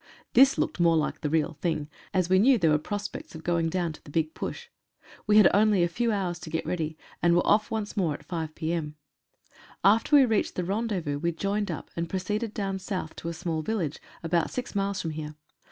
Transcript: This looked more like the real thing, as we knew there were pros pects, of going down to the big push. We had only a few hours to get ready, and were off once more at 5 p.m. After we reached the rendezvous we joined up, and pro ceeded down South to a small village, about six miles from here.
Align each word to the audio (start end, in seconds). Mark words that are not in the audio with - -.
This 0.33 0.57
looked 0.57 0.79
more 0.79 0.97
like 0.97 1.21
the 1.21 1.29
real 1.29 1.59
thing, 1.61 1.87
as 2.11 2.27
we 2.27 2.39
knew 2.39 2.57
there 2.57 2.71
were 2.71 2.79
pros 2.79 3.07
pects, 3.07 3.35
of 3.35 3.43
going 3.43 3.69
down 3.69 3.93
to 3.93 4.03
the 4.03 4.09
big 4.09 4.33
push. 4.33 4.67
We 5.27 5.37
had 5.37 5.47
only 5.53 5.83
a 5.83 5.87
few 5.87 6.11
hours 6.11 6.39
to 6.39 6.49
get 6.49 6.65
ready, 6.65 6.97
and 7.21 7.35
were 7.35 7.45
off 7.45 7.69
once 7.69 7.95
more 7.95 8.15
at 8.15 8.25
5 8.25 8.55
p.m. 8.55 8.95
After 9.83 10.15
we 10.15 10.25
reached 10.25 10.55
the 10.55 10.63
rendezvous 10.63 11.19
we 11.19 11.31
joined 11.31 11.69
up, 11.69 11.91
and 11.95 12.09
pro 12.09 12.17
ceeded 12.17 12.55
down 12.55 12.79
South 12.79 13.15
to 13.17 13.29
a 13.29 13.33
small 13.33 13.61
village, 13.61 13.99
about 14.23 14.49
six 14.49 14.73
miles 14.73 14.99
from 14.99 15.11
here. 15.11 15.35